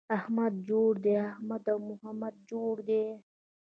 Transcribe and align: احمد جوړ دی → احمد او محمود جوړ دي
احمد 0.17 0.53
جوړ 0.69 0.91
دی 1.03 1.15
→ 1.19 1.25
احمد 1.31 1.63
او 1.73 1.77
محمود 1.89 2.35
جوړ 2.51 2.73
دي 2.89 3.05